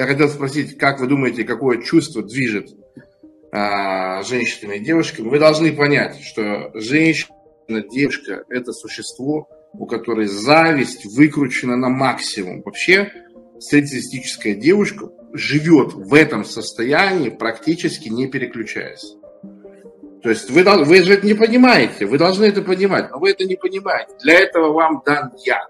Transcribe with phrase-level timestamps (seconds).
[0.00, 2.70] Я хотел спросить, как вы думаете, какое чувство движет
[3.52, 5.28] а, женщинами и девушками?
[5.28, 7.34] Вы должны понять, что женщина,
[7.68, 12.62] девушка– это существо, у которой зависть выкручена на максимум.
[12.62, 13.12] Вообще,
[13.58, 19.16] среднестатистическая девушка живет в этом состоянии, практически не переключаясь.
[20.22, 23.44] То есть вы, вы же это не понимаете, вы должны это понимать, но вы это
[23.44, 24.14] не понимаете.
[24.22, 25.60] Для этого вам дан я.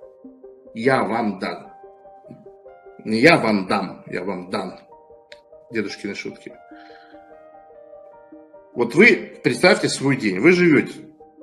[0.72, 1.69] Я вам дан.
[3.04, 4.78] Не я вам дам, я вам дан.
[5.70, 6.52] Дедушкины шутки.
[8.74, 10.40] Вот вы представьте свой день.
[10.40, 10.92] Вы живете,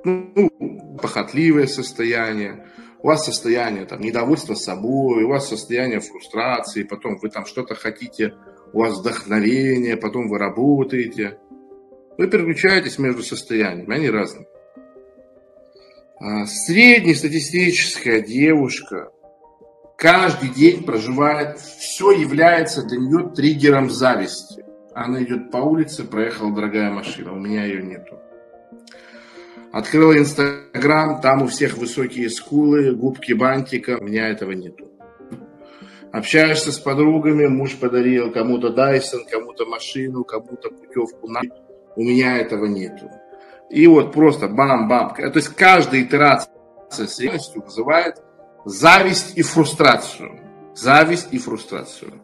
[0.04, 0.50] ну,
[1.00, 2.66] похотливое состояние,
[3.02, 8.34] у вас состояние там, недовольства собой, у вас состояние фрустрации, потом вы там что-то хотите,
[8.72, 11.38] у вас вдохновение, потом вы работаете.
[12.16, 14.46] Вы переключаетесь между состояниями, они разные.
[16.20, 19.12] А среднестатистическая девушка
[19.98, 24.64] каждый день проживает, все является для нее триггером зависти.
[24.94, 28.18] Она идет по улице, проехала дорогая машина, у меня ее нету.
[29.72, 34.88] Открыла Инстаграм, там у всех высокие скулы, губки бантика, у меня этого нету.
[36.12, 41.42] Общаешься с подругами, муж подарил кому-то Дайсон, кому-то машину, кому-то путевку на...
[41.96, 43.10] У меня этого нету.
[43.68, 45.14] И вот просто бам-бам.
[45.16, 46.50] То есть каждая итерация
[46.88, 48.22] с реальностью вызывает
[48.68, 50.40] зависть и фрустрацию.
[50.74, 52.20] Зависть и фрустрацию.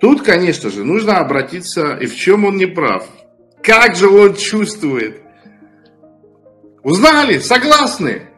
[0.00, 3.06] Тут, конечно же, нужно обратиться, и в чем он не прав.
[3.62, 5.20] Как же он чувствует?
[6.82, 7.38] Узнали?
[7.38, 8.28] Согласны?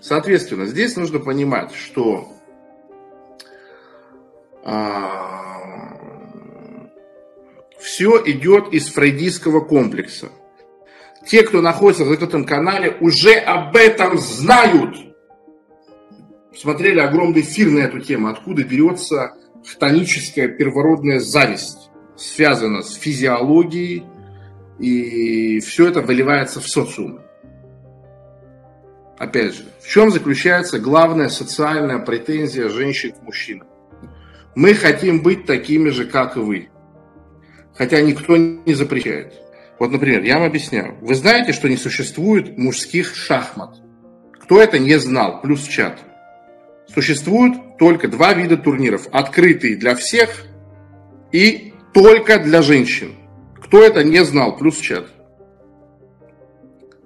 [0.00, 2.32] Соответственно, здесь нужно понимать, что
[4.64, 5.98] а,
[7.80, 10.28] все идет из фрейдистского комплекса.
[11.26, 15.07] Те, кто находится в этом канале, уже об этом знают.
[16.58, 21.88] Смотрели огромный эфир на эту тему, откуда берется хтоническая первородная зависть.
[22.16, 24.02] Связана с физиологией,
[24.80, 27.20] и все это выливается в социум.
[29.18, 33.68] Опять же, в чем заключается главная социальная претензия женщин к мужчинам?
[34.56, 36.70] Мы хотим быть такими же, как и вы.
[37.76, 39.32] Хотя никто не запрещает.
[39.78, 40.96] Вот, например, я вам объясняю.
[41.02, 43.76] Вы знаете, что не существует мужских шахмат?
[44.42, 45.40] Кто это не знал?
[45.40, 46.00] Плюс чат.
[46.98, 49.06] Существуют только два вида турниров.
[49.12, 50.46] Открытые для всех
[51.30, 53.12] и только для женщин.
[53.62, 54.56] Кто это не знал?
[54.56, 55.06] Плюс чат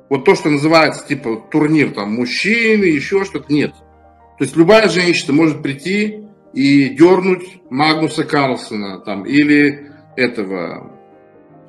[0.08, 3.72] вот то, что называется, типа, турнир там мужчины, еще что-то, нет.
[4.38, 10.90] То есть любая женщина может прийти и дернуть Магнуса Карлсона там, или этого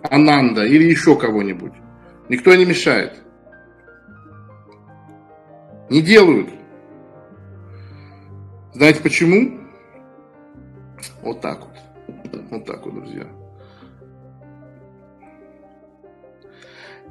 [0.02, 1.74] Ананда, или еще кого-нибудь.
[2.30, 3.22] Никто не мешает.
[5.90, 6.63] Не делают.
[8.74, 9.60] Знаете почему?
[11.22, 12.42] Вот так вот.
[12.50, 13.28] Вот так вот, друзья.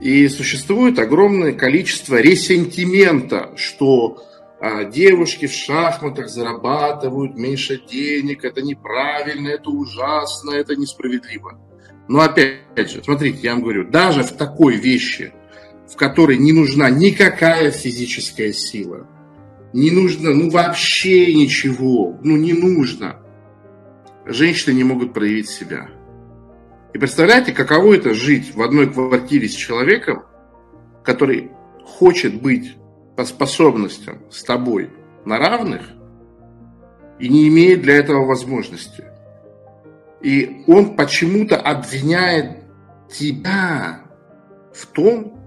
[0.00, 4.24] И существует огромное количество ресентимента, что
[4.60, 11.60] а, девушки в шахматах зарабатывают меньше денег, это неправильно, это ужасно, это несправедливо.
[12.08, 15.32] Но опять же, смотрите, я вам говорю, даже в такой вещи,
[15.88, 19.06] в которой не нужна никакая физическая сила,
[19.72, 23.16] не нужно, ну вообще ничего, ну не нужно,
[24.26, 25.88] женщины не могут проявить себя.
[26.92, 30.24] И представляете, каково это жить в одной квартире с человеком,
[31.04, 31.50] который
[31.84, 32.76] хочет быть
[33.16, 34.90] по способностям с тобой
[35.24, 35.82] на равных
[37.18, 39.04] и не имеет для этого возможности.
[40.20, 42.58] И он почему-то обвиняет
[43.10, 44.02] тебя
[44.74, 45.41] в том,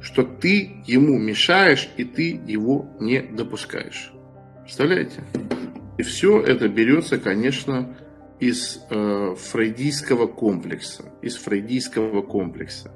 [0.00, 4.12] что ты ему мешаешь и ты его не допускаешь.
[4.62, 5.24] Представляете?
[5.96, 7.96] И все это берется, конечно,
[8.38, 11.04] из э, фрейдийского комплекса.
[11.22, 12.92] Из фрейдийского комплекса.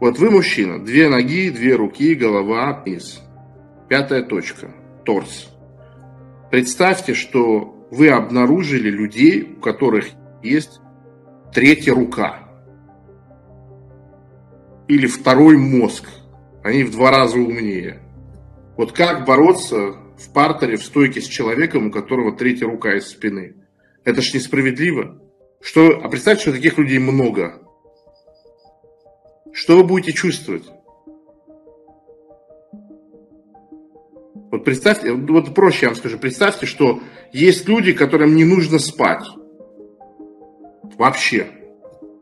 [0.00, 3.20] Вот вы мужчина, две ноги, две руки, голова, низ.
[3.88, 4.72] Пятая точка,
[5.04, 5.48] торс.
[6.50, 10.06] Представьте, что вы обнаружили людей, у которых
[10.42, 10.80] есть
[11.52, 12.40] третья рука.
[14.88, 16.08] Или второй мозг.
[16.62, 18.00] Они в два раза умнее.
[18.76, 23.56] Вот как бороться в партере, в стойке с человеком, у которого третья рука из спины?
[24.04, 25.20] Это ж несправедливо.
[25.60, 27.62] Что, а представьте, что таких людей много.
[29.52, 30.64] Что вы будете чувствовать?
[34.50, 37.00] Вот представьте, вот проще я вам скажу, представьте, что
[37.32, 39.26] есть люди, которым не нужно спать.
[40.98, 41.46] Вообще.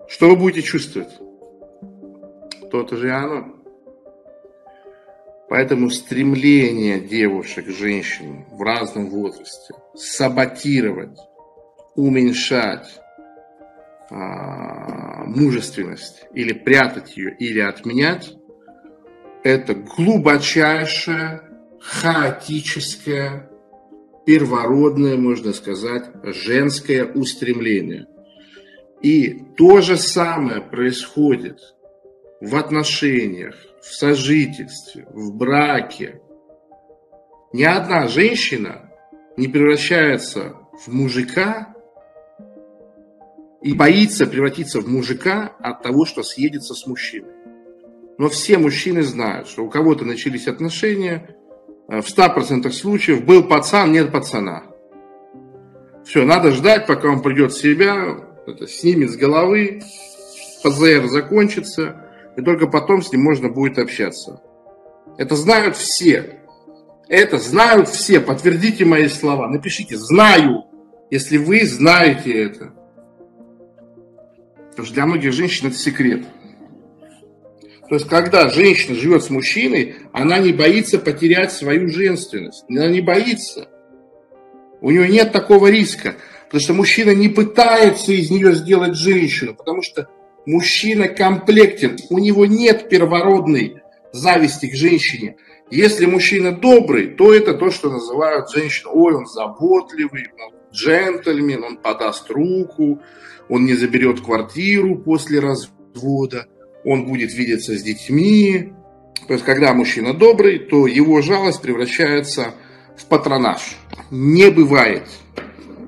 [0.08, 1.10] Что вы будете чувствовать?
[2.70, 3.59] То-то же и оно.
[5.50, 11.18] Поэтому стремление девушек, женщин в разном возрасте саботировать
[11.96, 13.00] уменьшать
[14.10, 18.32] а, мужественность, или прятать ее, или отменять,
[19.42, 21.42] это глубочайшее,
[21.80, 23.50] хаотическое,
[24.24, 28.06] первородное, можно сказать, женское устремление.
[29.02, 31.58] И то же самое происходит
[32.40, 36.20] в отношениях, в сожительстве, в браке.
[37.52, 38.90] Ни одна женщина
[39.36, 41.74] не превращается в мужика
[43.62, 47.34] и боится превратиться в мужика от того, что съедется с мужчиной.
[48.18, 51.36] Но все мужчины знают, что у кого-то начались отношения,
[51.88, 54.64] э, в 100% случаев был пацан, нет пацана.
[56.04, 58.16] Все, надо ждать, пока он придет в себя,
[58.46, 59.82] это снимет с головы,
[60.62, 62.09] ПЗР закончится,
[62.40, 64.40] и только потом с ним можно будет общаться.
[65.18, 66.40] Это знают все.
[67.06, 68.18] Это знают все.
[68.18, 69.46] Подтвердите мои слова.
[69.46, 70.64] Напишите «знаю»,
[71.10, 72.72] если вы знаете это.
[74.70, 76.24] Потому что для многих женщин это секрет.
[77.90, 82.64] То есть, когда женщина живет с мужчиной, она не боится потерять свою женственность.
[82.70, 83.68] Она не боится.
[84.80, 86.14] У нее нет такого риска.
[86.46, 89.54] Потому что мужчина не пытается из нее сделать женщину.
[89.54, 90.08] Потому что
[90.46, 91.96] мужчина комплектен.
[92.08, 93.76] У него нет первородной
[94.12, 95.36] зависти к женщине.
[95.70, 98.90] Если мужчина добрый, то это то, что называют женщину.
[98.92, 103.00] Ой, он заботливый, он джентльмен, он подаст руку,
[103.48, 106.46] он не заберет квартиру после развода
[106.84, 108.72] он будет видеться с детьми.
[109.26, 112.54] То есть, когда мужчина добрый, то его жалость превращается
[112.96, 113.76] в патронаж.
[114.10, 115.04] Не бывает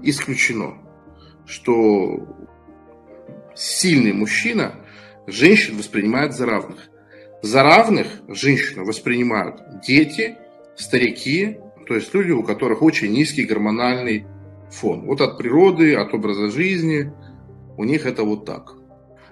[0.03, 0.75] исключено,
[1.47, 2.19] что
[3.55, 4.75] сильный мужчина
[5.27, 6.89] женщин воспринимает за равных.
[7.43, 10.37] За равных женщину воспринимают дети,
[10.77, 14.27] старики, то есть люди, у которых очень низкий гормональный
[14.71, 15.07] фон.
[15.07, 17.13] Вот от природы, от образа жизни,
[17.77, 18.75] у них это вот так.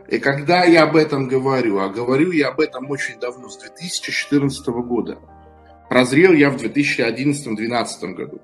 [0.09, 4.67] И когда я об этом говорю, а говорю я об этом очень давно, с 2014
[4.67, 5.19] года,
[5.89, 8.41] прозрел я в 2011-2012 году.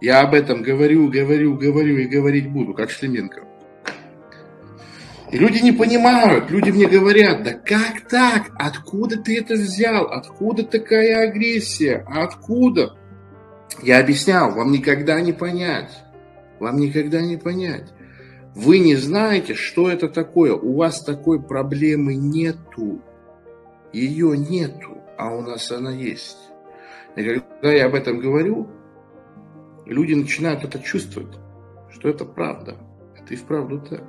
[0.00, 3.53] Я об этом говорю, говорю, говорю и говорить буду, как Шлеменко.
[5.30, 8.50] И люди не понимают, люди мне говорят, да как так?
[8.56, 10.06] Откуда ты это взял?
[10.06, 12.04] Откуда такая агрессия?
[12.06, 12.96] Откуда?
[13.82, 15.90] Я объяснял, вам никогда не понять.
[16.60, 17.92] Вам никогда не понять.
[18.54, 20.54] Вы не знаете, что это такое.
[20.54, 23.00] У вас такой проблемы нету.
[23.92, 26.38] Ее нету, а у нас она есть.
[27.16, 28.68] И когда я об этом говорю,
[29.86, 31.36] люди начинают это чувствовать,
[31.90, 32.76] что это правда.
[33.16, 34.02] Это и вправду так.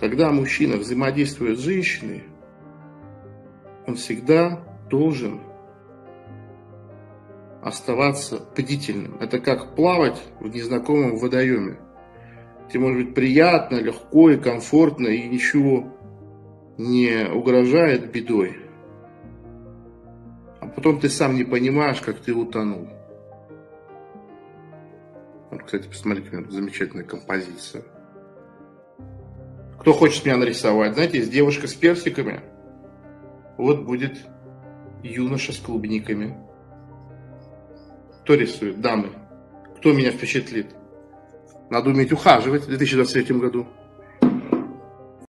[0.00, 2.24] Когда мужчина взаимодействует с женщиной,
[3.86, 5.42] он всегда должен
[7.62, 9.18] оставаться бдительным.
[9.20, 11.78] Это как плавать в незнакомом водоеме.
[12.70, 15.94] Тебе может быть приятно, легко и комфортно, и ничего
[16.78, 18.56] не угрожает бедой.
[20.60, 22.88] А потом ты сам не понимаешь, как ты утонул.
[25.50, 27.84] Вот, кстати, посмотрите, замечательная композиция.
[29.80, 30.92] Кто хочет меня нарисовать?
[30.92, 32.40] Знаете, есть девушка с персиками.
[33.56, 34.18] Вот будет
[35.02, 36.36] юноша с клубниками.
[38.22, 38.82] Кто рисует?
[38.82, 39.08] Дамы.
[39.78, 40.66] Кто меня впечатлит?
[41.70, 43.66] Надо уметь ухаживать в 2023 году.